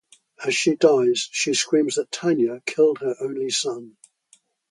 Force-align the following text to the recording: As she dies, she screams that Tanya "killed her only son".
As 0.43 0.55
she 0.55 0.75
dies, 0.77 1.29
she 1.31 1.53
screams 1.53 1.93
that 1.93 2.11
Tanya 2.11 2.63
"killed 2.65 3.01
her 3.01 3.15
only 3.21 3.51
son". 3.51 3.97